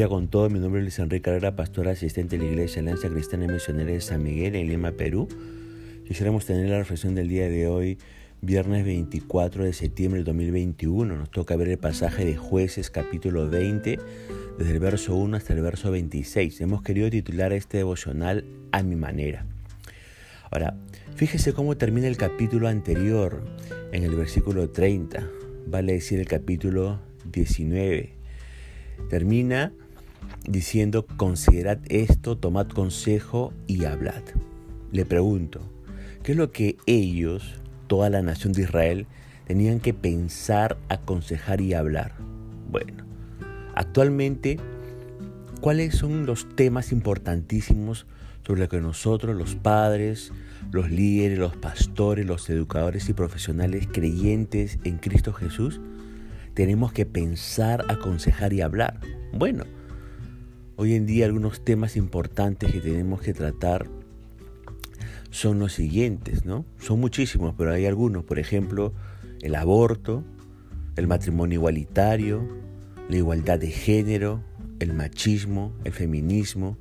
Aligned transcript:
día 0.00 0.08
con 0.08 0.28
todo. 0.28 0.48
Mi 0.48 0.58
nombre 0.58 0.80
es 0.80 0.84
Luis 0.84 0.98
Enrique 0.98 1.20
Carrera, 1.20 1.54
pastor 1.54 1.86
asistente 1.86 2.38
de 2.38 2.44
la 2.46 2.50
Iglesia 2.50 2.80
Alianza 2.80 3.10
Cristiana 3.10 3.46
Misionera 3.46 3.92
de 3.92 4.00
San 4.00 4.22
Miguel 4.22 4.56
en 4.56 4.66
Lima, 4.66 4.92
Perú. 4.92 5.28
Quisiéramos 6.08 6.46
tener 6.46 6.70
la 6.70 6.78
reflexión 6.78 7.14
del 7.14 7.28
día 7.28 7.50
de 7.50 7.68
hoy, 7.68 7.98
viernes 8.40 8.86
24 8.86 9.62
de 9.62 9.74
septiembre 9.74 10.20
de 10.20 10.24
2021. 10.24 11.16
Nos 11.16 11.30
toca 11.30 11.54
ver 11.54 11.68
el 11.68 11.76
pasaje 11.76 12.24
de 12.24 12.34
Jueces, 12.34 12.88
capítulo 12.88 13.50
20, 13.50 13.98
desde 14.56 14.72
el 14.72 14.80
verso 14.80 15.14
1 15.16 15.36
hasta 15.36 15.52
el 15.52 15.60
verso 15.60 15.90
26. 15.90 16.62
Hemos 16.62 16.80
querido 16.80 17.10
titular 17.10 17.52
este 17.52 17.76
devocional 17.76 18.46
a 18.72 18.82
mi 18.82 18.96
manera. 18.96 19.44
Ahora, 20.50 20.78
fíjese 21.14 21.52
cómo 21.52 21.76
termina 21.76 22.06
el 22.06 22.16
capítulo 22.16 22.68
anterior, 22.68 23.44
en 23.92 24.04
el 24.04 24.16
versículo 24.16 24.70
30, 24.70 25.28
vale 25.66 25.92
decir 25.92 26.20
el 26.20 26.26
capítulo 26.26 27.00
19 27.30 28.20
Termina 29.08 29.72
diciendo, 30.46 31.06
considerad 31.16 31.78
esto, 31.88 32.36
tomad 32.36 32.68
consejo 32.68 33.52
y 33.66 33.84
hablad. 33.84 34.22
Le 34.92 35.04
pregunto, 35.04 35.60
¿qué 36.22 36.32
es 36.32 36.38
lo 36.38 36.50
que 36.50 36.76
ellos, 36.86 37.54
toda 37.86 38.10
la 38.10 38.22
nación 38.22 38.52
de 38.52 38.62
Israel, 38.62 39.06
tenían 39.46 39.80
que 39.80 39.94
pensar, 39.94 40.78
aconsejar 40.88 41.60
y 41.60 41.74
hablar? 41.74 42.14
Bueno, 42.70 43.04
actualmente, 43.74 44.58
¿cuáles 45.60 45.94
son 45.94 46.26
los 46.26 46.48
temas 46.56 46.92
importantísimos 46.92 48.06
sobre 48.46 48.60
los 48.60 48.68
que 48.68 48.80
nosotros, 48.80 49.36
los 49.36 49.54
padres, 49.54 50.32
los 50.72 50.90
líderes, 50.90 51.38
los 51.38 51.56
pastores, 51.56 52.26
los 52.26 52.48
educadores 52.50 53.08
y 53.08 53.12
profesionales 53.12 53.88
creyentes 53.92 54.78
en 54.84 54.98
Cristo 54.98 55.32
Jesús, 55.32 55.80
tenemos 56.54 56.92
que 56.92 57.06
pensar, 57.06 57.84
aconsejar 57.88 58.52
y 58.52 58.60
hablar. 58.60 59.00
Bueno, 59.32 59.64
hoy 60.80 60.94
en 60.94 61.04
día 61.04 61.26
algunos 61.26 61.62
temas 61.62 61.94
importantes 61.94 62.72
que 62.72 62.80
tenemos 62.80 63.20
que 63.20 63.34
tratar 63.34 63.86
son 65.28 65.58
los 65.58 65.74
siguientes, 65.74 66.46
¿no? 66.46 66.64
Son 66.78 66.98
muchísimos, 66.98 67.54
pero 67.58 67.74
hay 67.74 67.84
algunos, 67.84 68.24
por 68.24 68.38
ejemplo, 68.38 68.94
el 69.42 69.56
aborto, 69.56 70.24
el 70.96 71.06
matrimonio 71.06 71.58
igualitario, 71.58 72.48
la 73.10 73.16
igualdad 73.18 73.58
de 73.58 73.66
género, 73.66 74.42
el 74.78 74.94
machismo, 74.94 75.74
el 75.84 75.92
feminismo, 75.92 76.78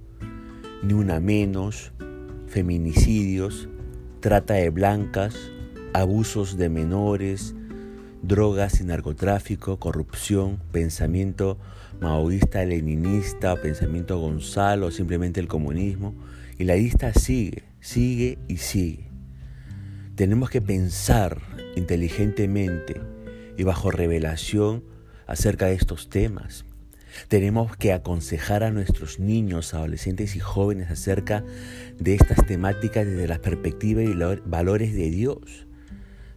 ni 0.81 0.93
una 0.93 1.19
menos, 1.19 1.91
feminicidios, 2.47 3.67
trata 4.21 4.53
de 4.53 4.69
blancas, 4.69 5.35
abusos 5.93 6.55
de 6.55 6.69
menores, 6.69 7.53
drogas 8.21 8.81
y 8.81 8.83
narcotráfico, 8.83 9.79
corrupción, 9.79 10.61
pensamiento 10.71 11.57
maoísta, 11.99 12.63
leninista, 12.65 13.55
pensamiento 13.55 14.19
Gonzalo, 14.19 14.91
simplemente 14.91 15.39
el 15.39 15.47
comunismo. 15.47 16.15
Y 16.57 16.65
la 16.65 16.75
lista 16.75 17.13
sigue, 17.13 17.63
sigue 17.79 18.37
y 18.47 18.57
sigue. 18.57 19.09
Tenemos 20.15 20.49
que 20.49 20.61
pensar 20.61 21.41
inteligentemente 21.75 23.01
y 23.57 23.63
bajo 23.63 23.91
revelación 23.91 24.83
acerca 25.27 25.67
de 25.67 25.75
estos 25.75 26.09
temas. 26.09 26.65
Tenemos 27.27 27.75
que 27.75 27.93
aconsejar 27.93 28.63
a 28.63 28.71
nuestros 28.71 29.19
niños, 29.19 29.73
adolescentes 29.73 30.35
y 30.35 30.39
jóvenes 30.39 30.91
acerca 30.91 31.43
de 31.97 32.15
estas 32.15 32.45
temáticas 32.45 33.05
desde 33.05 33.27
la 33.27 33.39
perspectiva 33.39 34.03
y 34.03 34.13
valores 34.45 34.93
de 34.93 35.09
Dios. 35.09 35.67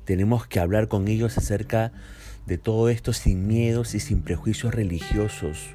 Tenemos 0.05 0.47
que 0.47 0.61
hablar 0.61 0.89
con 0.89 1.09
ellos 1.09 1.39
acerca 1.39 1.93
de 2.47 2.59
todo 2.59 2.89
esto 2.89 3.13
sin 3.13 3.47
miedos 3.47 3.95
y 3.95 4.01
sin 4.01 4.23
prejuicios 4.23 4.75
religiosos, 4.75 5.69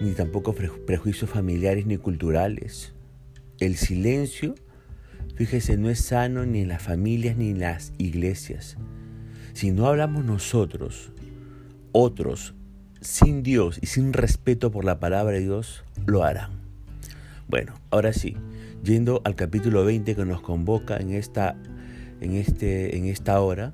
ni 0.00 0.12
tampoco 0.12 0.54
prejuicios 0.54 1.30
familiares 1.30 1.86
ni 1.86 1.98
culturales. 1.98 2.94
El 3.58 3.76
silencio, 3.76 4.54
fíjese, 5.34 5.76
no 5.76 5.90
es 5.90 6.00
sano 6.00 6.46
ni 6.46 6.60
en 6.60 6.68
las 6.68 6.82
familias 6.82 7.36
ni 7.36 7.50
en 7.50 7.60
las 7.60 7.92
iglesias. 7.98 8.76
Si 9.52 9.70
no 9.70 9.86
hablamos 9.86 10.24
nosotros, 10.24 11.12
otros, 11.92 12.54
sin 13.00 13.42
Dios 13.42 13.78
y 13.80 13.86
sin 13.86 14.12
respeto 14.12 14.70
por 14.70 14.84
la 14.84 14.98
palabra 14.98 15.36
de 15.36 15.40
Dios, 15.40 15.84
lo 16.06 16.24
harán. 16.24 16.60
Bueno, 17.48 17.74
ahora 17.90 18.12
sí, 18.12 18.36
yendo 18.82 19.22
al 19.24 19.36
capítulo 19.36 19.84
20 19.84 20.16
que 20.16 20.24
nos 20.24 20.40
convoca 20.40 20.96
en 20.96 21.12
esta 21.12 21.56
en, 22.20 22.34
este, 22.34 22.96
en 22.96 23.06
esta 23.06 23.40
hora, 23.40 23.72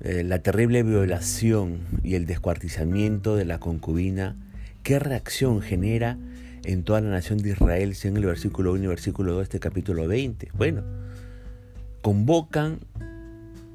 eh, 0.00 0.22
la 0.24 0.40
terrible 0.40 0.82
violación 0.82 1.78
y 2.02 2.14
el 2.14 2.26
descuartizamiento 2.26 3.36
de 3.36 3.44
la 3.44 3.58
concubina, 3.58 4.36
¿qué 4.82 4.98
reacción 4.98 5.62
genera 5.62 6.18
en 6.64 6.82
toda 6.82 7.00
la 7.00 7.10
nación 7.10 7.38
de 7.38 7.50
Israel, 7.50 7.94
según 7.94 8.18
el 8.18 8.26
versículo 8.26 8.72
1 8.72 8.84
y 8.84 8.86
versículo 8.86 9.32
2 9.32 9.38
de 9.38 9.44
este 9.44 9.60
capítulo 9.60 10.06
20? 10.06 10.50
Bueno, 10.54 10.82
convocan 12.02 12.80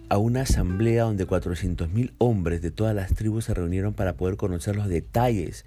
a 0.10 0.18
una 0.18 0.42
asamblea 0.42 1.04
donde 1.04 1.28
400.000 1.28 2.14
hombres 2.18 2.62
de 2.62 2.72
todas 2.72 2.96
las 2.96 3.14
tribus 3.14 3.46
se 3.46 3.54
reunieron 3.54 3.94
para 3.94 4.14
poder 4.14 4.38
conocer 4.38 4.76
los 4.76 4.88
detalles 4.88 5.66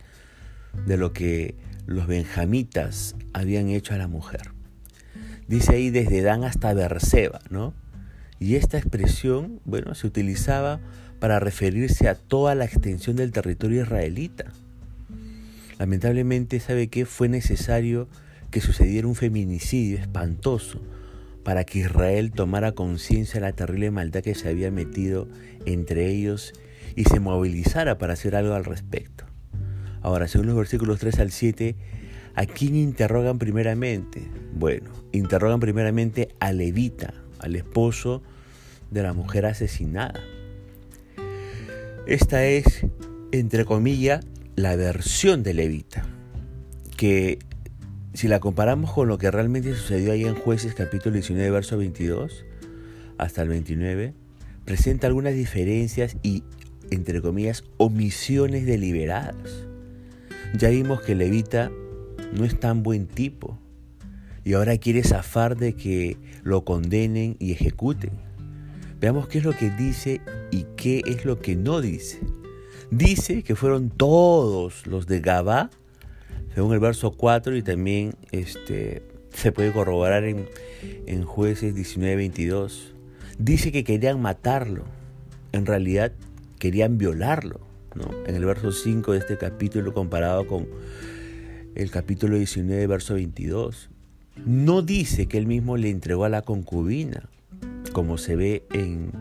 de 0.86 0.96
lo 0.96 1.12
que 1.12 1.54
los 1.86 2.06
benjamitas 2.06 3.16
habían 3.32 3.68
hecho 3.68 3.94
a 3.94 3.98
la 3.98 4.08
mujer. 4.08 4.50
Dice 5.48 5.74
ahí 5.74 5.90
desde 5.90 6.22
Dan 6.22 6.44
hasta 6.44 6.74
Berseba, 6.74 7.40
¿no? 7.50 7.74
Y 8.42 8.56
esta 8.56 8.76
expresión, 8.76 9.60
bueno, 9.64 9.94
se 9.94 10.04
utilizaba 10.04 10.80
para 11.20 11.38
referirse 11.38 12.08
a 12.08 12.16
toda 12.16 12.56
la 12.56 12.64
extensión 12.64 13.14
del 13.14 13.30
territorio 13.30 13.82
israelita. 13.82 14.47
Lamentablemente, 15.78 16.58
¿sabe 16.58 16.88
qué? 16.88 17.06
Fue 17.06 17.28
necesario 17.28 18.08
que 18.50 18.60
sucediera 18.60 19.06
un 19.06 19.14
feminicidio 19.14 19.97
espantoso 19.97 20.82
para 21.44 21.62
que 21.62 21.78
Israel 21.78 22.32
tomara 22.32 22.72
conciencia 22.72 23.34
de 23.34 23.47
la 23.47 23.53
terrible 23.53 23.92
maldad 23.92 24.25
que 24.25 24.34
se 24.34 24.48
había 24.48 24.72
metido 24.72 25.28
entre 25.64 26.09
ellos 26.09 26.53
y 26.97 27.04
se 27.04 27.20
movilizara 27.20 27.97
para 27.97 28.14
hacer 28.14 28.34
algo 28.34 28.54
al 28.54 28.64
respecto. 28.64 29.24
Ahora, 30.00 30.26
según 30.26 30.48
los 30.48 30.56
versículos 30.56 30.98
3 30.98 31.20
al 31.20 31.30
7, 31.30 31.76
¿a 32.34 32.47
quién 32.47 32.74
interrogan 32.74 33.38
primeramente? 33.38 34.28
Bueno, 34.53 34.91
interrogan 35.12 35.60
primeramente 35.60 36.34
a 36.41 36.50
Levita, 36.50 37.14
al 37.38 37.54
esposo 37.54 38.24
de 38.92 39.03
la 39.03 39.12
mujer 39.12 39.47
asesinada. 39.47 40.20
Esta 42.06 42.44
es, 42.47 42.86
entre 43.32 43.64
comillas, 43.64 44.25
la 44.56 44.76
versión 44.76 45.42
de 45.42 45.54
Levita, 45.54 46.04
que 46.97 47.38
si 48.12 48.28
la 48.28 48.41
comparamos 48.41 48.92
con 48.92 49.08
lo 49.08 49.19
que 49.19 49.30
realmente 49.30 49.75
sucedió 49.75 50.12
ahí 50.12 50.25
en 50.25 50.34
Jueces 50.34 50.75
capítulo 50.75 51.14
19, 51.14 51.50
verso 51.50 51.78
22 51.78 52.44
hasta 53.19 53.42
el 53.42 53.48
29, 53.48 54.14
presenta 54.64 55.06
algunas 55.06 55.34
diferencias 55.34 56.16
y, 56.22 56.42
entre 56.91 57.22
comillas, 57.22 57.64
omisiones 57.78 58.66
deliberadas. 58.66 59.66
Ya 60.59 60.69
vimos 60.69 61.00
que 61.00 61.14
Levita 61.14 61.70
no 62.32 62.44
es 62.44 62.59
tan 62.60 62.82
buen 62.82 63.06
tipo 63.06 63.59
y 64.44 64.54
ahora 64.54 64.76
quiere 64.76 65.03
zafar 65.03 65.56
de 65.56 65.74
que 65.74 66.16
lo 66.42 66.64
condenen 66.64 67.36
y 67.38 67.53
ejecuten. 67.53 68.31
Veamos 69.02 69.26
qué 69.26 69.38
es 69.38 69.44
lo 69.44 69.56
que 69.56 69.68
dice 69.68 70.20
y 70.52 70.64
qué 70.76 71.02
es 71.04 71.24
lo 71.24 71.40
que 71.40 71.56
no 71.56 71.80
dice. 71.80 72.20
Dice 72.92 73.42
que 73.42 73.56
fueron 73.56 73.90
todos 73.90 74.86
los 74.86 75.08
de 75.08 75.18
Gabá, 75.18 75.70
según 76.54 76.72
el 76.72 76.78
verso 76.78 77.10
4, 77.10 77.56
y 77.56 77.62
también 77.62 78.14
este, 78.30 79.02
se 79.30 79.50
puede 79.50 79.72
corroborar 79.72 80.22
en, 80.22 80.46
en 81.06 81.24
jueces 81.24 81.74
19-22. 81.74 82.92
Dice 83.41 83.72
que 83.72 83.82
querían 83.82 84.22
matarlo. 84.22 84.84
En 85.50 85.66
realidad 85.66 86.12
querían 86.60 86.97
violarlo. 86.97 87.59
¿no? 87.97 88.09
En 88.28 88.36
el 88.36 88.44
verso 88.44 88.71
5 88.71 89.15
de 89.15 89.18
este 89.18 89.36
capítulo 89.36 89.92
comparado 89.94 90.47
con 90.47 90.68
el 91.74 91.91
capítulo 91.91 92.36
19, 92.36 92.86
verso 92.86 93.15
22. 93.15 93.91
No 94.47 94.80
dice 94.80 95.27
que 95.27 95.38
él 95.38 95.48
mismo 95.48 95.77
le 95.77 95.91
entregó 95.91 96.24
a 96.24 96.28
la 96.28 96.42
concubina 96.42 97.31
como 97.92 98.18
se 98.18 98.36
ve 98.36 98.66
en 98.72 99.12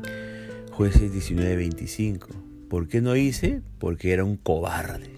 jueces 0.72 1.14
19-25. 1.14 2.28
¿Por 2.70 2.88
qué 2.88 3.02
no 3.02 3.14
dice? 3.14 3.62
Porque 3.80 4.14
era 4.14 4.24
un 4.24 4.38
cobarde. 4.38 5.12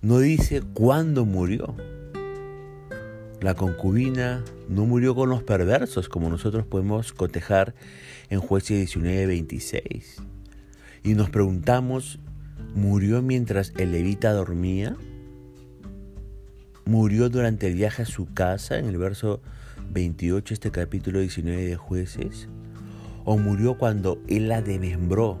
No 0.00 0.18
dice 0.18 0.62
cuándo 0.62 1.24
murió. 1.24 1.74
La 3.40 3.54
concubina 3.54 4.42
no 4.68 4.86
murió 4.86 5.14
con 5.14 5.28
los 5.28 5.42
perversos, 5.42 6.08
como 6.08 6.30
nosotros 6.30 6.66
podemos 6.66 7.12
cotejar 7.12 7.74
en 8.30 8.40
jueces 8.40 8.96
19-26. 8.96 10.22
Y 11.02 11.14
nos 11.14 11.30
preguntamos, 11.30 12.18
¿murió 12.74 13.20
mientras 13.22 13.72
el 13.76 13.92
levita 13.92 14.32
dormía? 14.32 14.96
¿Murió 16.84 17.28
durante 17.28 17.66
el 17.66 17.74
viaje 17.74 18.02
a 18.02 18.06
su 18.06 18.32
casa 18.32 18.78
en 18.78 18.86
el 18.86 18.96
verso 18.96 19.42
28, 19.90 20.54
este 20.54 20.70
capítulo 20.70 21.20
19 21.20 21.64
de 21.64 21.76
jueces, 21.76 22.48
o 23.24 23.38
murió 23.38 23.76
cuando 23.78 24.20
él 24.28 24.48
la 24.48 24.62
desmembró, 24.62 25.38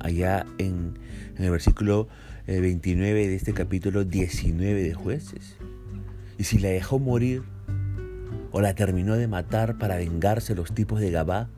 allá 0.00 0.46
en, 0.58 0.98
el 1.38 1.50
versículo 1.50 2.08
29 2.46 3.28
de 3.28 3.34
este 3.34 3.52
capítulo 3.52 4.04
19 4.04 4.82
de 4.82 4.94
jueces. 4.94 5.56
Y 6.38 6.44
si 6.44 6.58
la 6.58 6.68
dejó 6.68 6.98
morir 6.98 7.42
o 8.52 8.60
la 8.60 8.74
terminó 8.74 9.14
de 9.16 9.28
matar 9.28 9.78
para 9.78 9.96
vengarse 9.96 10.54
los 10.54 10.72
tipos 10.72 11.00
de 11.00 11.10
Gabá, 11.10 11.48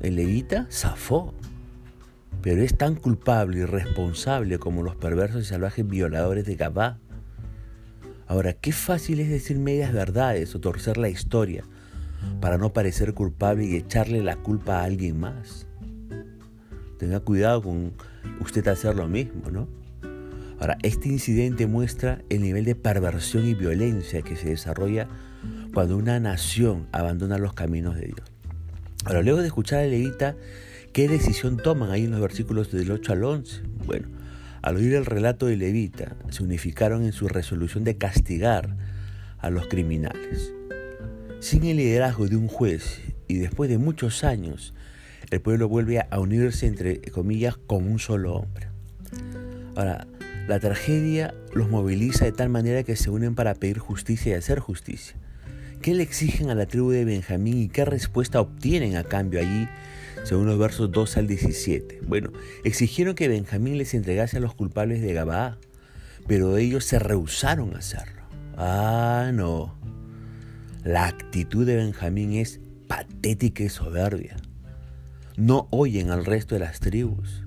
el 0.00 0.16
levita 0.16 0.66
zafó. 0.70 1.32
Pero 2.42 2.62
es 2.62 2.76
tan 2.76 2.96
culpable 2.96 3.60
y 3.60 3.64
responsable 3.64 4.58
como 4.58 4.82
los 4.82 4.96
perversos 4.96 5.42
y 5.42 5.44
salvajes 5.44 5.86
violadores 5.86 6.44
de 6.44 6.56
Gabá. 6.56 6.98
Ahora, 8.32 8.54
qué 8.54 8.72
fácil 8.72 9.20
es 9.20 9.28
decir 9.28 9.58
medias 9.58 9.92
verdades 9.92 10.54
o 10.54 10.58
torcer 10.58 10.96
la 10.96 11.10
historia 11.10 11.64
para 12.40 12.56
no 12.56 12.72
parecer 12.72 13.12
culpable 13.12 13.66
y 13.66 13.76
echarle 13.76 14.22
la 14.22 14.36
culpa 14.36 14.78
a 14.78 14.84
alguien 14.84 15.20
más. 15.20 15.66
Tenga 16.98 17.20
cuidado 17.20 17.60
con 17.60 17.92
usted 18.40 18.66
hacer 18.68 18.96
lo 18.96 19.06
mismo, 19.06 19.50
¿no? 19.50 19.68
Ahora, 20.58 20.78
este 20.82 21.10
incidente 21.10 21.66
muestra 21.66 22.22
el 22.30 22.40
nivel 22.40 22.64
de 22.64 22.74
perversión 22.74 23.46
y 23.46 23.52
violencia 23.52 24.22
que 24.22 24.34
se 24.34 24.48
desarrolla 24.48 25.08
cuando 25.74 25.98
una 25.98 26.18
nación 26.18 26.86
abandona 26.90 27.36
los 27.36 27.52
caminos 27.52 27.96
de 27.96 28.06
Dios. 28.06 28.32
Ahora, 29.04 29.20
luego 29.20 29.42
de 29.42 29.48
escuchar 29.48 29.80
a 29.80 29.86
Levita, 29.86 30.36
¿qué 30.94 31.06
decisión 31.06 31.58
toman 31.58 31.90
ahí 31.90 32.04
en 32.04 32.12
los 32.12 32.20
versículos 32.22 32.72
del 32.72 32.92
8 32.92 33.12
al 33.12 33.24
11? 33.24 33.60
Bueno, 33.84 34.21
al 34.62 34.76
oír 34.76 34.94
el 34.94 35.04
relato 35.04 35.46
de 35.46 35.56
Levita, 35.56 36.16
se 36.30 36.42
unificaron 36.42 37.04
en 37.04 37.12
su 37.12 37.28
resolución 37.28 37.84
de 37.84 37.98
castigar 37.98 38.76
a 39.38 39.50
los 39.50 39.66
criminales. 39.66 40.52
Sin 41.40 41.64
el 41.64 41.76
liderazgo 41.76 42.28
de 42.28 42.36
un 42.36 42.46
juez 42.46 43.00
y 43.26 43.34
después 43.34 43.68
de 43.68 43.78
muchos 43.78 44.22
años, 44.22 44.72
el 45.30 45.40
pueblo 45.40 45.68
vuelve 45.68 46.06
a 46.08 46.20
unirse, 46.20 46.66
entre 46.66 47.00
comillas, 47.00 47.56
como 47.56 47.90
un 47.90 47.98
solo 47.98 48.34
hombre. 48.34 48.68
Ahora, 49.74 50.06
la 50.46 50.60
tragedia 50.60 51.34
los 51.54 51.68
moviliza 51.68 52.24
de 52.24 52.32
tal 52.32 52.48
manera 52.48 52.82
que 52.82 52.96
se 52.96 53.10
unen 53.10 53.34
para 53.34 53.54
pedir 53.54 53.78
justicia 53.78 54.32
y 54.32 54.34
hacer 54.34 54.60
justicia. 54.60 55.16
¿Qué 55.80 55.94
le 55.94 56.02
exigen 56.02 56.50
a 56.50 56.54
la 56.54 56.66
tribu 56.66 56.90
de 56.90 57.04
Benjamín 57.04 57.58
y 57.58 57.68
qué 57.68 57.84
respuesta 57.84 58.40
obtienen 58.40 58.96
a 58.96 59.04
cambio 59.04 59.40
allí, 59.40 59.68
según 60.24 60.46
los 60.46 60.58
versos 60.58 60.90
2 60.92 61.16
al 61.16 61.26
17? 61.26 62.00
Bueno, 62.06 62.30
exigieron 62.64 63.14
que 63.14 63.28
Benjamín 63.28 63.78
les 63.78 63.94
entregase 63.94 64.36
a 64.36 64.40
los 64.40 64.54
culpables 64.54 65.02
de 65.02 65.12
Gabaa, 65.12 65.58
pero 66.26 66.56
ellos 66.56 66.84
se 66.84 66.98
rehusaron 66.98 67.74
a 67.74 67.78
hacerlo. 67.78 68.22
Ah, 68.56 69.30
no. 69.32 69.74
La 70.84 71.06
actitud 71.06 71.66
de 71.66 71.76
Benjamín 71.76 72.32
es 72.32 72.60
patética 72.88 73.62
y 73.62 73.68
soberbia. 73.68 74.36
No 75.36 75.68
oyen 75.70 76.10
al 76.10 76.24
resto 76.24 76.54
de 76.54 76.60
las 76.60 76.80
tribus, 76.80 77.44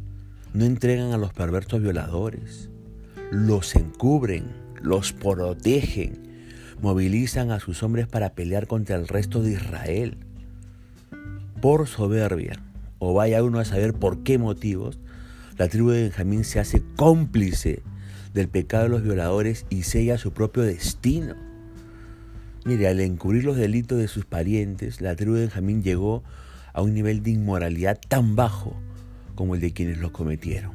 no 0.54 0.66
entregan 0.66 1.12
a 1.12 1.18
los 1.18 1.34
perversos 1.34 1.82
violadores, 1.82 2.70
los 3.32 3.76
encubren, 3.76 4.46
los 4.82 5.14
protegen, 5.14 6.26
movilizan 6.82 7.52
a 7.52 7.60
sus 7.60 7.84
hombres 7.84 8.08
para 8.08 8.34
pelear 8.34 8.68
contra 8.68 8.96
el 8.96 9.08
resto 9.08 9.42
de 9.42 9.54
Israel. 9.54 10.18
Por 11.66 11.88
soberbia, 11.88 12.62
o 13.00 13.16
vaya 13.16 13.44
uno 13.44 13.58
a 13.58 13.66
saber 13.66 13.96
por 13.96 14.22
qué 14.22 14.38
motivos, 14.38 15.00
la 15.58 15.68
tribu 15.68 15.90
de 15.90 16.04
Benjamín 16.04 16.44
se 16.44 16.60
hace 16.60 16.84
cómplice 16.96 17.82
del 18.36 18.50
pecado 18.50 18.84
de 18.84 18.90
los 18.90 19.02
violadores 19.02 19.66
y 19.72 19.82
sella 19.82 20.20
su 20.20 20.32
propio 20.32 20.62
destino. 20.62 21.34
Mire, 22.66 22.88
al 22.88 23.00
encubrir 23.00 23.46
los 23.46 23.58
delitos 23.58 23.98
de 23.98 24.08
sus 24.08 24.26
parientes, 24.26 25.02
la 25.02 25.16
tribu 25.16 25.34
de 25.34 25.42
Benjamín 25.42 25.82
llegó 25.82 26.24
a 26.72 26.84
un 26.84 26.94
nivel 26.94 27.24
de 27.24 27.32
inmoralidad 27.32 28.00
tan 28.10 28.36
bajo 28.36 28.76
como 29.34 29.56
el 29.56 29.62
de 29.62 29.74
quienes 29.74 29.98
lo 29.98 30.14
cometieron. 30.14 30.74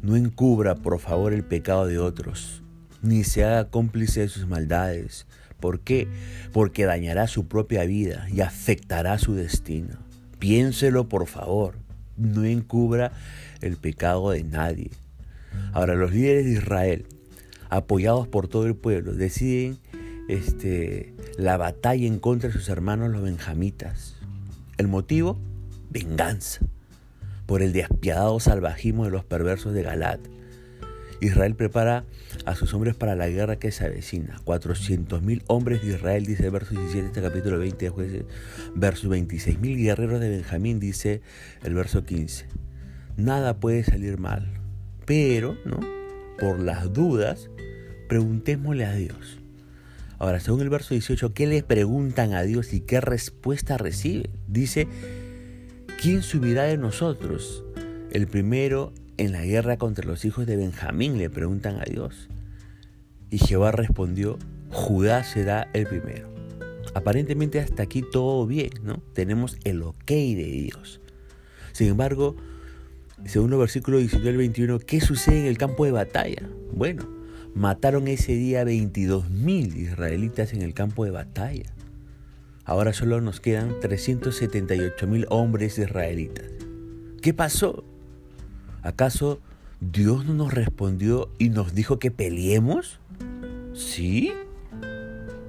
No 0.00 0.16
encubra, 0.16 0.76
por 0.76 0.98
favor, 1.00 1.34
el 1.34 1.44
pecado 1.44 1.84
de 1.84 1.98
otros, 1.98 2.62
ni 3.02 3.24
se 3.24 3.44
haga 3.44 3.68
cómplice 3.68 4.20
de 4.20 4.28
sus 4.28 4.48
maldades. 4.48 5.26
¿Por 5.60 5.80
qué? 5.80 6.08
Porque 6.52 6.84
dañará 6.84 7.26
su 7.26 7.46
propia 7.46 7.84
vida 7.84 8.26
y 8.32 8.40
afectará 8.40 9.18
su 9.18 9.34
destino. 9.34 9.98
Piénselo, 10.38 11.08
por 11.08 11.26
favor. 11.26 11.76
No 12.16 12.44
encubra 12.44 13.12
el 13.60 13.76
pecado 13.76 14.30
de 14.30 14.42
nadie. 14.42 14.90
Ahora, 15.72 15.94
los 15.94 16.12
líderes 16.12 16.46
de 16.46 16.52
Israel, 16.52 17.06
apoyados 17.68 18.26
por 18.26 18.48
todo 18.48 18.66
el 18.66 18.74
pueblo, 18.74 19.14
deciden 19.14 19.78
este, 20.28 21.14
la 21.36 21.56
batalla 21.56 22.06
en 22.06 22.18
contra 22.18 22.48
de 22.48 22.54
sus 22.54 22.68
hermanos 22.68 23.10
los 23.10 23.22
benjamitas. 23.22 24.16
El 24.78 24.88
motivo, 24.88 25.38
venganza 25.90 26.60
por 27.46 27.62
el 27.62 27.72
despiadado 27.72 28.38
salvajismo 28.38 29.04
de 29.04 29.10
los 29.10 29.24
perversos 29.24 29.74
de 29.74 29.82
Galat. 29.82 30.20
Israel 31.20 31.54
prepara 31.54 32.04
a 32.46 32.54
sus 32.54 32.72
hombres 32.72 32.94
para 32.94 33.14
la 33.14 33.28
guerra 33.28 33.56
que 33.56 33.70
se 33.70 33.84
avecina. 33.84 34.40
400.000 34.44 35.42
hombres 35.46 35.82
de 35.82 35.94
Israel, 35.94 36.24
dice 36.24 36.46
el 36.46 36.50
verso 36.50 36.74
17 36.74 37.02
de 37.02 37.06
este 37.08 37.22
capítulo 37.22 37.58
20 37.58 37.84
de 37.84 37.90
jueces, 37.90 38.24
verso 38.74 39.08
26.000 39.08 39.76
guerreros 39.76 40.20
de 40.20 40.30
Benjamín, 40.30 40.80
dice 40.80 41.20
el 41.62 41.74
verso 41.74 42.04
15. 42.04 42.46
Nada 43.16 43.58
puede 43.60 43.84
salir 43.84 44.18
mal, 44.18 44.48
pero, 45.04 45.56
¿no? 45.64 45.80
Por 46.38 46.58
las 46.60 46.92
dudas, 46.92 47.50
preguntémosle 48.08 48.86
a 48.86 48.94
Dios. 48.94 49.40
Ahora, 50.18 50.40
según 50.40 50.60
el 50.60 50.68
verso 50.68 50.94
18, 50.94 51.32
¿qué 51.32 51.46
le 51.46 51.62
preguntan 51.62 52.34
a 52.34 52.42
Dios 52.42 52.72
y 52.72 52.80
qué 52.80 53.00
respuesta 53.00 53.78
recibe? 53.78 54.30
Dice, 54.46 54.86
¿quién 56.00 56.22
subirá 56.22 56.64
de 56.64 56.76
nosotros? 56.76 57.64
El 58.10 58.26
primero 58.26 58.92
en 59.20 59.32
la 59.32 59.44
guerra 59.44 59.76
contra 59.76 60.06
los 60.06 60.24
hijos 60.24 60.46
de 60.46 60.56
Benjamín 60.56 61.18
le 61.18 61.28
preguntan 61.28 61.76
a 61.76 61.84
Dios. 61.84 62.30
Y 63.28 63.36
Jehová 63.36 63.70
respondió, 63.70 64.38
Judá 64.70 65.24
será 65.24 65.68
el 65.74 65.86
primero. 65.86 66.32
Aparentemente 66.94 67.60
hasta 67.60 67.82
aquí 67.82 68.02
todo 68.02 68.46
bien, 68.46 68.70
¿no? 68.82 69.02
Tenemos 69.12 69.58
el 69.64 69.82
ok 69.82 70.06
de 70.06 70.50
Dios. 70.62 71.02
Sin 71.72 71.88
embargo, 71.88 72.34
según 73.26 73.50
los 73.50 73.60
versículos 73.60 74.00
19 74.00 74.30
al 74.30 74.36
21, 74.38 74.78
¿qué 74.78 75.02
sucede 75.02 75.40
en 75.40 75.46
el 75.46 75.58
campo 75.58 75.84
de 75.84 75.92
batalla? 75.92 76.48
Bueno, 76.72 77.06
mataron 77.54 78.08
ese 78.08 78.32
día 78.32 78.64
22.000 78.64 79.76
israelitas 79.76 80.54
en 80.54 80.62
el 80.62 80.72
campo 80.72 81.04
de 81.04 81.10
batalla. 81.10 81.74
Ahora 82.64 82.94
solo 82.94 83.20
nos 83.20 83.38
quedan 83.40 83.80
378 83.80 85.06
mil 85.06 85.26
hombres 85.28 85.78
israelitas. 85.78 86.46
¿Qué 87.20 87.34
pasó? 87.34 87.84
¿Acaso 88.82 89.40
Dios 89.80 90.24
no 90.24 90.34
nos 90.34 90.54
respondió 90.54 91.30
y 91.38 91.50
nos 91.50 91.74
dijo 91.74 91.98
que 91.98 92.10
peleemos? 92.10 93.00
¿Sí? 93.74 94.32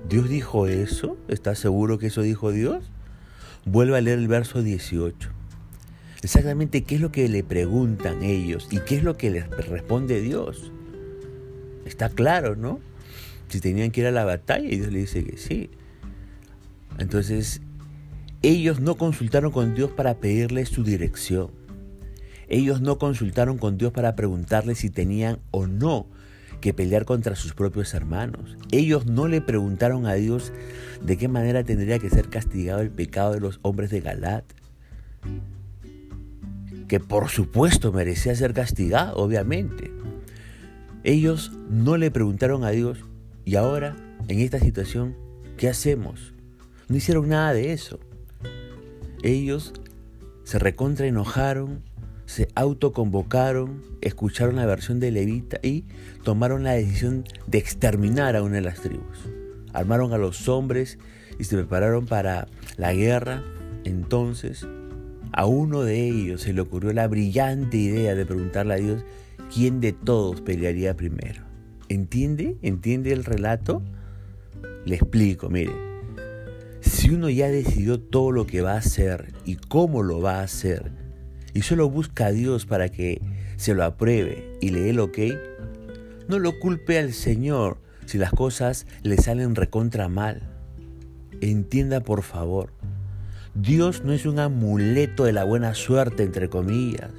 ¿Dios 0.10 0.30
dijo 0.30 0.68
eso? 0.68 1.18
¿Estás 1.28 1.60
seguro 1.60 1.98
que 1.98 2.08
eso 2.08 2.22
dijo 2.22 2.52
Dios? 2.52 2.84
Vuelve 3.66 3.98
a 3.98 4.02
leer 4.02 4.20
el 4.20 4.28
verso 4.28 4.62
18. 4.62 5.30
Exactamente 6.24 6.84
qué 6.84 6.96
es 6.96 7.02
lo 7.02 7.12
que 7.12 7.28
le 7.30 7.44
preguntan 7.44 8.22
ellos 8.22 8.68
y 8.72 8.80
qué 8.80 8.98
es 8.98 9.04
lo 9.04 9.18
que 9.18 9.32
les 9.32 9.50
responde 9.50 10.22
Dios. 10.22 10.72
Está 11.86 12.10
claro, 12.10 12.56
¿no? 12.56 12.80
Si 13.48 13.60
tenían 13.60 13.92
que 13.92 14.02
ir 14.02 14.08
a 14.08 14.12
la 14.12 14.26
batalla 14.26 14.68
y 14.68 14.78
Dios 14.78 14.92
le 14.92 15.00
dice 15.00 15.24
que 15.24 15.38
sí. 15.38 15.70
Entonces, 17.00 17.62
ellos 18.44 18.80
no 18.80 18.96
consultaron 18.96 19.52
con 19.52 19.76
Dios 19.76 19.92
para 19.92 20.16
pedirle 20.16 20.66
su 20.66 20.84
dirección. 20.84 21.52
Ellos 22.52 22.82
no 22.82 22.98
consultaron 22.98 23.58
con 23.58 23.78
Dios 23.78 23.94
para 23.94 24.18
preguntarle 24.18 24.76
si 24.76 24.90
tenían 24.90 25.40
o 25.52 25.68
no 25.68 26.06
que 26.60 26.74
pelear 26.74 27.06
contra 27.06 27.38
sus 27.38 27.54
propios 27.54 27.94
hermanos. 27.94 28.58
Ellos 28.72 29.06
no 29.06 29.30
le 29.30 29.40
preguntaron 29.40 30.06
a 30.06 30.16
Dios 30.16 30.52
de 31.02 31.18
qué 31.18 31.30
manera 31.30 31.64
tendría 31.64 31.98
que 31.98 32.10
ser 32.10 32.28
castigado 32.28 32.82
el 32.82 32.92
pecado 32.92 33.32
de 33.32 33.40
los 33.40 33.62
hombres 33.62 33.90
de 33.90 34.02
Galat. 34.02 34.44
Que 36.90 37.00
por 37.00 37.30
supuesto 37.30 37.94
merecía 37.94 38.36
ser 38.36 38.54
castigado, 38.54 39.16
obviamente. 39.16 39.90
Ellos 41.06 41.54
no 41.70 41.96
le 41.96 42.12
preguntaron 42.12 42.66
a 42.66 42.72
Dios 42.72 43.00
y 43.46 43.56
ahora, 43.56 43.96
en 44.28 44.40
esta 44.40 44.60
situación, 44.60 45.16
¿qué 45.56 45.70
hacemos? 45.70 46.34
No 46.90 46.98
hicieron 46.98 47.30
nada 47.30 47.54
de 47.54 47.72
eso. 47.72 48.02
Ellos 49.24 49.72
se 50.44 50.60
recontra 50.60 51.08
enojaron, 51.08 51.82
se 52.32 52.48
autoconvocaron, 52.56 53.84
escucharon 54.00 54.56
la 54.56 54.66
versión 54.66 55.02
de 55.02 55.12
Levita 55.12 55.60
y 55.62 55.84
tomaron 56.24 56.64
la 56.64 56.72
decisión 56.72 57.26
de 57.46 57.58
exterminar 57.58 58.38
a 58.38 58.42
una 58.42 58.56
de 58.56 58.62
las 58.62 58.80
tribus. 58.80 59.28
Armaron 59.74 60.14
a 60.14 60.18
los 60.18 60.48
hombres 60.48 60.98
y 61.40 61.44
se 61.44 61.58
prepararon 61.58 62.06
para 62.06 62.48
la 62.78 62.94
guerra. 62.94 63.44
Entonces, 63.84 64.66
a 65.34 65.46
uno 65.46 65.82
de 65.82 66.08
ellos 66.08 66.44
se 66.44 66.54
le 66.54 66.62
ocurrió 66.62 66.94
la 66.94 67.10
brillante 67.10 67.76
idea 67.76 68.16
de 68.16 68.26
preguntarle 68.26 68.76
a 68.76 68.78
Dios 68.78 69.04
quién 69.54 69.82
de 69.82 69.92
todos 69.92 70.40
pelearía 70.40 70.96
primero. 70.96 71.44
¿Entiende? 71.90 72.56
¿Entiende 72.62 73.12
el 73.12 73.26
relato? 73.26 73.82
Le 74.86 74.96
explico, 74.96 75.50
mire. 75.50 75.74
Si 76.80 77.10
uno 77.10 77.30
ya 77.30 77.50
decidió 77.50 78.00
todo 78.00 78.32
lo 78.32 78.48
que 78.48 78.62
va 78.62 78.76
a 78.76 78.78
hacer 78.78 79.34
y 79.44 79.58
cómo 79.58 80.02
lo 80.02 80.22
va 80.22 80.40
a 80.40 80.44
hacer, 80.44 81.01
y 81.54 81.62
solo 81.62 81.90
busca 81.90 82.28
a 82.28 82.32
Dios 82.32 82.66
para 82.66 82.90
que 82.90 83.22
se 83.58 83.74
lo 83.74 83.84
apruebe 83.84 84.58
y 84.62 84.70
le 84.70 84.82
dé 84.82 84.90
el 84.92 85.00
ok, 85.00 85.20
no 86.28 86.40
lo 86.40 86.60
culpe 86.60 86.98
al 86.98 87.14
Señor 87.14 87.78
si 88.06 88.18
las 88.18 88.32
cosas 88.32 88.88
le 89.04 89.18
salen 89.18 89.56
recontra 89.56 90.08
mal. 90.08 90.50
Entienda 91.42 92.02
por 92.02 92.24
favor, 92.24 92.74
Dios 93.54 94.04
no 94.06 94.14
es 94.14 94.26
un 94.26 94.40
amuleto 94.40 95.26
de 95.26 95.34
la 95.34 95.44
buena 95.44 95.74
suerte, 95.74 96.24
entre 96.24 96.50
comillas. 96.50 97.12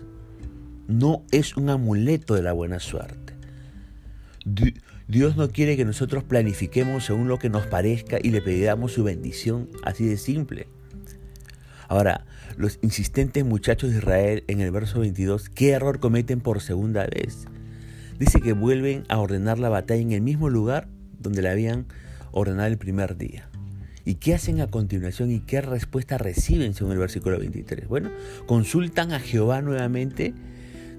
No 0.89 1.25
es 1.31 1.57
un 1.57 1.69
amuleto 1.69 2.35
de 2.35 2.43
la 2.43 2.53
buena 2.53 2.81
suerte. 2.81 3.35
Dios 5.09 5.37
no 5.37 5.51
quiere 5.51 5.77
que 5.77 5.85
nosotros 5.85 6.25
planifiquemos 6.25 7.05
según 7.05 7.29
lo 7.29 7.39
que 7.39 7.51
nos 7.51 7.67
parezca 7.67 8.19
y 8.23 8.31
le 8.31 8.41
pidamos 8.41 8.93
su 8.93 9.05
bendición, 9.05 9.69
así 9.83 10.07
de 10.07 10.17
simple. 10.17 10.69
Ahora, 11.93 12.25
los 12.57 12.79
insistentes 12.81 13.45
muchachos 13.45 13.91
de 13.91 13.99
Israel 13.99 14.45
en 14.49 14.63
el 14.63 14.71
verso 14.71 15.01
22, 15.01 15.51
¿qué 15.51 15.73
error 15.73 16.01
cometen 16.01 16.41
por 16.41 16.63
segunda 16.63 17.05
vez? 17.07 17.45
Dice 18.19 18.41
que 18.41 18.55
vuelven 18.55 19.05
a 19.11 19.19
ordenar 19.19 19.59
la 19.59 19.69
batalla 19.69 20.01
en 20.01 20.13
el 20.13 20.23
mismo 20.23 20.49
lugar 20.49 20.89
donde 21.21 21.43
la 21.43 21.51
habían 21.51 21.85
ordenado 22.31 22.69
el 22.69 22.79
primer 22.79 23.19
día. 23.19 23.47
¿Y 24.07 24.15
qué 24.15 24.33
hacen 24.33 24.63
a 24.63 24.69
continuación 24.69 25.31
y 25.31 25.41
qué 25.41 25.61
respuesta 25.61 26.17
reciben 26.17 26.73
según 26.73 26.93
el 26.93 26.99
versículo 26.99 27.39
23? 27.39 27.87
Bueno, 27.87 28.11
consultan 28.47 29.13
a 29.13 29.21
Jehová 29.21 29.61
nuevamente 29.61 30.33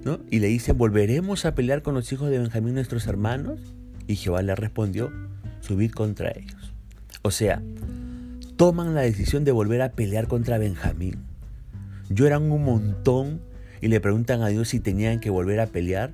¿no? 0.06 0.20
y 0.30 0.42
le 0.42 0.48
dicen, 0.48 0.78
¿volveremos 0.78 1.46
a 1.46 1.56
pelear 1.56 1.82
con 1.82 1.96
los 1.96 2.14
hijos 2.14 2.30
de 2.30 2.38
Benjamín 2.38 2.76
nuestros 2.76 3.08
hermanos? 3.08 3.60
Y 4.06 4.16
Jehová 4.16 4.44
le 4.44 4.54
respondió, 4.54 5.12
subid 5.60 5.90
contra 5.90 6.30
ellos. 6.30 6.72
O 7.24 7.32
sea, 7.32 7.64
toman 8.58 8.94
la 8.94 9.02
decisión 9.02 9.44
de 9.44 9.52
volver 9.52 9.82
a 9.82 9.94
pelear 9.94 10.28
contra 10.28 10.58
Benjamín. 10.58 11.24
Lloran 12.10 12.52
un 12.52 12.64
montón 12.64 13.42
y 13.82 13.88
le 13.88 14.00
preguntan 14.00 14.42
a 14.42 14.48
Dios 14.48 14.70
si 14.70 14.80
tenían 14.80 15.20
que 15.20 15.30
volver 15.30 15.60
a 15.60 15.68
pelear. 15.68 16.14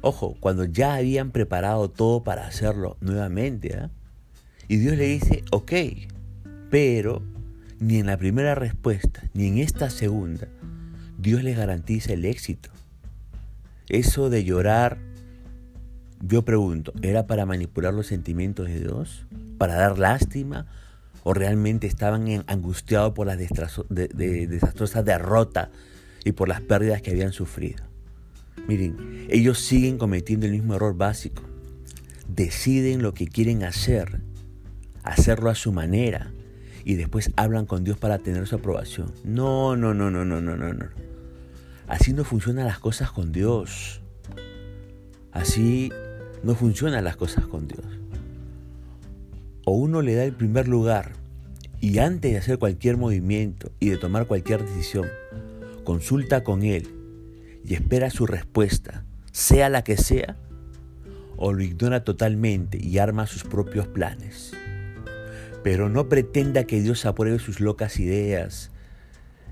Ojo, 0.00 0.36
cuando 0.38 0.64
ya 0.64 0.94
habían 0.94 1.30
preparado 1.30 1.88
todo 1.88 2.22
para 2.22 2.46
hacerlo 2.46 2.96
nuevamente. 3.00 3.76
¿eh? 3.76 3.88
Y 4.68 4.76
Dios 4.76 4.96
le 4.96 5.06
dice, 5.06 5.44
ok, 5.50 5.72
pero 6.70 7.22
ni 7.80 7.98
en 7.98 8.06
la 8.06 8.16
primera 8.16 8.54
respuesta, 8.54 9.22
ni 9.32 9.46
en 9.46 9.58
esta 9.58 9.90
segunda, 9.90 10.48
Dios 11.18 11.42
le 11.42 11.54
garantiza 11.54 12.12
el 12.12 12.24
éxito. 12.24 12.70
Eso 13.88 14.30
de 14.30 14.44
llorar, 14.44 14.98
yo 16.20 16.44
pregunto, 16.44 16.92
¿era 17.02 17.26
para 17.26 17.46
manipular 17.46 17.92
los 17.94 18.06
sentimientos 18.06 18.68
de 18.68 18.80
Dios? 18.80 19.26
¿Para 19.58 19.74
dar 19.74 19.98
lástima? 19.98 20.66
¿O 21.24 21.34
realmente 21.34 21.88
estaban 21.88 22.44
angustiados 22.46 23.12
por 23.14 23.26
la 23.26 23.36
desastrosa 23.36 25.02
derrota 25.02 25.70
y 26.24 26.32
por 26.32 26.48
las 26.48 26.60
pérdidas 26.60 27.02
que 27.02 27.10
habían 27.10 27.32
sufrido? 27.32 27.82
Miren, 28.68 29.26
ellos 29.28 29.58
siguen 29.58 29.98
cometiendo 29.98 30.46
el 30.46 30.52
mismo 30.52 30.74
error 30.74 30.96
básico. 30.96 31.42
Deciden 32.28 33.02
lo 33.02 33.14
que 33.14 33.26
quieren 33.26 33.64
hacer 33.64 34.20
hacerlo 35.04 35.50
a 35.50 35.54
su 35.54 35.70
manera 35.70 36.32
y 36.84 36.94
después 36.94 37.30
hablan 37.36 37.66
con 37.66 37.84
Dios 37.84 37.98
para 37.98 38.18
tener 38.18 38.46
su 38.46 38.56
aprobación. 38.56 39.12
No, 39.22 39.76
no, 39.76 39.94
no, 39.94 40.10
no, 40.10 40.24
no, 40.24 40.40
no, 40.40 40.56
no, 40.56 40.72
no. 40.72 40.86
Así 41.86 42.12
no 42.12 42.24
funcionan 42.24 42.66
las 42.66 42.78
cosas 42.78 43.10
con 43.10 43.30
Dios. 43.30 44.00
Así 45.32 45.92
no 46.42 46.54
funcionan 46.54 47.04
las 47.04 47.16
cosas 47.16 47.46
con 47.46 47.68
Dios. 47.68 47.84
O 49.64 49.72
uno 49.72 50.02
le 50.02 50.14
da 50.14 50.24
el 50.24 50.34
primer 50.34 50.68
lugar 50.68 51.12
y 51.80 51.98
antes 51.98 52.32
de 52.32 52.38
hacer 52.38 52.58
cualquier 52.58 52.96
movimiento 52.96 53.70
y 53.78 53.90
de 53.90 53.98
tomar 53.98 54.26
cualquier 54.26 54.64
decisión, 54.64 55.06
consulta 55.84 56.42
con 56.42 56.62
Él 56.62 56.94
y 57.62 57.74
espera 57.74 58.10
su 58.10 58.26
respuesta, 58.26 59.04
sea 59.32 59.68
la 59.68 59.84
que 59.84 59.96
sea, 59.96 60.36
o 61.36 61.52
lo 61.52 61.62
ignora 61.62 62.04
totalmente 62.04 62.78
y 62.80 62.98
arma 62.98 63.26
sus 63.26 63.44
propios 63.44 63.86
planes. 63.86 64.52
Pero 65.62 65.88
no 65.88 66.08
pretenda 66.08 66.64
que 66.64 66.80
Dios 66.80 67.06
apruebe 67.06 67.38
sus 67.38 67.60
locas 67.60 67.98
ideas. 67.98 68.70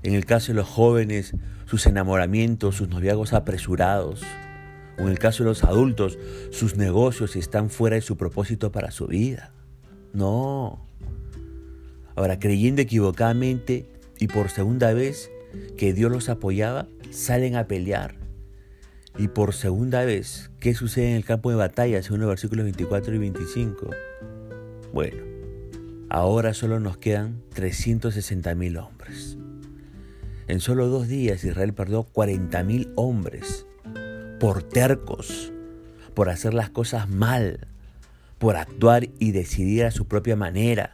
En 0.01 0.13
el 0.15 0.25
caso 0.25 0.53
de 0.53 0.55
los 0.55 0.67
jóvenes, 0.67 1.35
sus 1.65 1.85
enamoramientos, 1.85 2.75
sus 2.75 2.89
noviazgos 2.89 3.33
apresurados. 3.33 4.23
O 4.97 5.03
en 5.03 5.09
el 5.09 5.19
caso 5.19 5.43
de 5.43 5.49
los 5.49 5.63
adultos, 5.63 6.19
sus 6.51 6.77
negocios 6.77 7.35
están 7.35 7.69
fuera 7.69 7.95
de 7.95 8.01
su 8.01 8.17
propósito 8.17 8.71
para 8.71 8.91
su 8.91 9.07
vida. 9.07 9.52
No. 10.13 10.85
Ahora, 12.15 12.39
creyendo 12.39 12.81
equivocadamente 12.81 13.89
y 14.19 14.27
por 14.27 14.49
segunda 14.49 14.93
vez 14.93 15.31
que 15.77 15.93
Dios 15.93 16.11
los 16.11 16.29
apoyaba, 16.29 16.87
salen 17.11 17.55
a 17.55 17.67
pelear. 17.67 18.15
Y 19.17 19.27
por 19.27 19.53
segunda 19.53 20.05
vez, 20.05 20.51
¿qué 20.59 20.73
sucede 20.73 21.09
en 21.09 21.15
el 21.17 21.25
campo 21.25 21.49
de 21.49 21.55
batalla 21.55 22.01
según 22.01 22.21
los 22.21 22.29
versículos 22.29 22.63
24 22.63 23.13
y 23.13 23.17
25? 23.17 23.89
Bueno, 24.91 25.33
Ahora 26.13 26.53
solo 26.53 26.79
nos 26.79 26.97
quedan 26.97 27.41
360.000 27.55 28.85
hombres. 28.85 29.35
En 30.47 30.59
solo 30.59 30.87
dos 30.87 31.07
días 31.07 31.43
Israel 31.43 31.73
perdió 31.73 32.05
40.000 32.05 32.91
hombres 32.95 33.65
por 34.39 34.61
tercos, 34.61 35.51
por 36.13 36.29
hacer 36.29 36.53
las 36.53 36.69
cosas 36.69 37.09
mal, 37.09 37.67
por 38.43 38.57
actuar 38.57 39.07
y 39.19 39.31
decidir 39.31 39.85
a 39.85 39.91
su 39.91 40.05
propia 40.05 40.35
manera, 40.35 40.91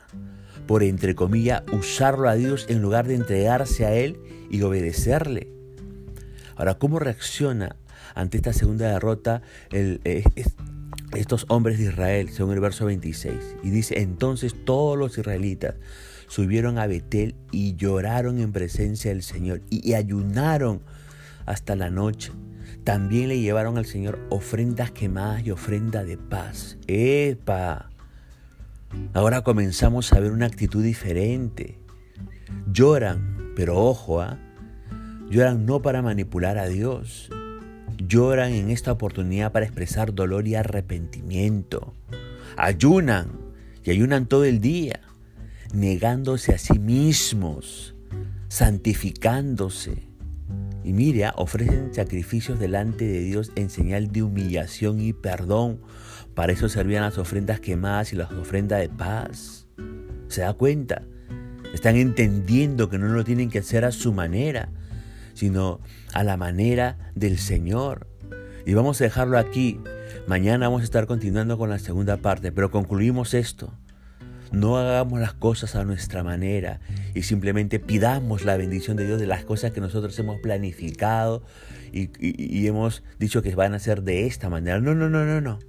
por, 0.67 0.83
entre 0.83 1.15
comillas, 1.15 1.63
usarlo 1.71 2.29
a 2.29 2.35
Dios 2.35 2.67
en 2.69 2.79
lugar 2.79 3.07
de 3.07 3.15
entregarse 3.15 3.87
a 3.87 3.95
Él 3.95 4.19
y 4.51 4.61
obedecerle. 4.61 5.51
Ahora, 6.55 6.75
¿cómo 6.75 6.99
reacciona 6.99 7.75
ante 8.13 8.37
esta 8.37 8.53
segunda 8.53 8.91
derrota 8.91 9.41
estos 11.15 11.47
hombres 11.49 11.79
de 11.79 11.85
Israel, 11.85 12.29
según 12.29 12.53
el 12.53 12.59
verso 12.59 12.85
26. 12.85 13.33
Y 13.63 13.71
dice, 13.71 13.99
entonces 13.99 14.53
todos 14.63 14.95
los 14.95 15.17
israelitas 15.17 15.73
subieron 16.27 16.77
a 16.77 16.85
Betel 16.85 17.33
y 17.51 17.75
lloraron 17.75 18.39
en 18.39 18.51
presencia 18.51 19.09
del 19.09 19.23
Señor 19.23 19.63
y, 19.71 19.95
ayunaron 19.95 20.83
hasta 21.47 21.75
la 21.75 21.89
noche. 21.89 22.31
También 22.83 23.29
le 23.29 23.39
llevaron 23.39 23.77
al 23.77 23.85
Señor 23.85 24.19
ofrendas 24.29 24.91
quemadas 24.91 25.45
y 25.45 25.51
ofrenda 25.51 26.03
de 26.03 26.17
paz. 26.17 26.77
¡Epa! 26.87 27.89
Ahora 29.13 29.41
comenzamos 29.41 30.11
a 30.13 30.19
ver 30.19 30.31
una 30.31 30.45
actitud 30.45 30.83
diferente. 30.83 31.79
Lloran, 32.71 33.53
pero 33.55 33.77
ojo, 33.77 34.21
¿ah? 34.21 34.39
lloran 35.29 35.65
no 35.65 35.81
para 35.81 36.01
manipular 36.01 36.57
a 36.57 36.67
Dios, 36.67 37.29
lloran 37.97 38.53
en 38.53 38.71
esta 38.71 38.91
oportunidad 38.91 39.51
para 39.51 39.65
expresar 39.65 40.13
dolor 40.13 40.47
y 40.47 40.55
arrepentimiento. 40.55 41.93
Ayunan 42.57 43.31
y 43.83 43.91
ayunan 43.91 44.25
todo 44.25 44.45
el 44.45 44.59
día, 44.59 45.01
negándose 45.73 46.53
a 46.53 46.57
sí 46.57 46.79
mismos, 46.79 47.95
santificándose. 48.47 50.08
Y 50.89 50.93
mira, 50.93 51.35
ofrecen 51.37 51.93
sacrificios 51.93 52.57
delante 52.57 53.05
de 53.05 53.19
Dios 53.19 53.51
en 53.55 53.69
señal 53.69 54.11
de 54.11 54.23
humillación 54.23 54.99
y 54.99 55.13
perdón. 55.13 55.81
Para 56.33 56.51
eso 56.51 56.67
servían 56.67 57.03
las 57.03 57.19
ofrendas 57.19 57.59
quemadas 57.59 58.11
y 58.11 58.15
las 58.15 58.31
ofrendas 58.31 58.79
de 58.79 58.89
paz. 58.89 59.67
¿Se 60.29 60.41
da 60.41 60.53
cuenta? 60.53 61.03
Están 61.75 61.95
entendiendo 61.95 62.89
que 62.89 62.97
no 62.97 63.05
lo 63.09 63.23
tienen 63.23 63.51
que 63.51 63.59
hacer 63.59 63.85
a 63.85 63.91
su 63.91 64.13
manera, 64.13 64.69
sino 65.35 65.79
a 66.11 66.23
la 66.23 66.37
manera 66.37 66.97
del 67.13 67.37
Señor. 67.37 68.07
Y 68.65 68.73
vamos 68.73 68.99
a 68.99 69.03
dejarlo 69.03 69.37
aquí. 69.37 69.79
Mañana 70.25 70.69
vamos 70.69 70.81
a 70.81 70.85
estar 70.85 71.05
continuando 71.05 71.59
con 71.59 71.69
la 71.69 71.77
segunda 71.77 72.17
parte, 72.17 72.51
pero 72.51 72.71
concluimos 72.71 73.35
esto. 73.35 73.77
No 74.51 74.77
hagamos 74.77 75.19
las 75.19 75.33
cosas 75.33 75.75
a 75.75 75.83
nuestra 75.83 76.23
manera 76.23 76.79
y 77.13 77.23
simplemente 77.23 77.79
pidamos 77.79 78.45
la 78.45 78.57
bendición 78.57 78.97
de 78.97 79.05
Dios 79.05 79.19
de 79.19 79.27
las 79.27 79.45
cosas 79.45 79.71
que 79.71 79.81
nosotros 79.81 80.17
hemos 80.17 80.39
planificado 80.39 81.43
y, 81.91 82.67
hemos 82.67 83.03
dicho 83.19 83.41
que 83.41 83.53
van 83.55 83.73
a 83.73 83.79
ser 83.79 84.01
de 84.03 84.25
esta 84.25 84.49
manera. 84.49 84.79
No, 84.79 84.95
no, 84.95 85.09
no, 85.09 85.25
no, 85.25 85.41
no. 85.41 85.59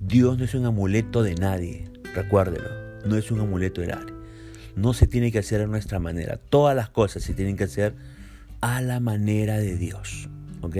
Dios 0.00 0.38
no 0.38 0.44
es 0.44 0.54
un 0.54 0.66
amuleto 0.66 1.22
de 1.22 1.34
nadie. 1.34 1.90
Recuérdelo. 2.14 2.68
No 3.04 3.16
es 3.16 3.30
un 3.30 3.40
amuleto 3.40 3.80
de 3.80 3.88
nadie. 3.88 4.14
No 4.76 4.92
se 4.92 5.06
tiene 5.06 5.32
que 5.32 5.38
hacer 5.38 5.62
a 5.62 5.66
nuestra 5.66 5.98
manera. 5.98 6.38
Todas 6.50 6.76
las 6.76 6.90
cosas 6.90 7.22
se 7.22 7.34
tienen 7.34 7.56
que 7.56 7.64
hacer 7.64 7.94
a 8.60 8.80
la 8.82 9.00
manera 9.00 9.58
de 9.58 9.76
Dios. 9.76 10.28
¿Ok? 10.60 10.76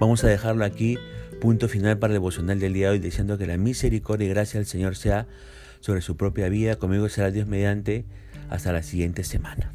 Vamos 0.00 0.24
a 0.24 0.28
dejarlo 0.28 0.64
aquí. 0.64 0.98
Punto 1.40 1.68
final 1.68 1.98
para 1.98 2.12
el 2.12 2.16
devocional 2.16 2.60
del 2.60 2.72
día 2.72 2.86
de 2.86 2.92
hoy, 2.92 2.98
diciendo 2.98 3.36
que 3.36 3.46
la 3.46 3.58
misericordia 3.58 4.26
y 4.26 4.30
gracia 4.30 4.60
del 4.60 4.66
Señor 4.66 4.96
sea 4.96 5.26
sobre 5.84 6.00
su 6.00 6.16
propia 6.16 6.48
vida. 6.48 6.76
Conmigo 6.76 7.10
será 7.10 7.30
Dios 7.30 7.46
mediante. 7.46 8.06
Hasta 8.48 8.72
la 8.72 8.82
siguiente 8.82 9.22
semana. 9.22 9.70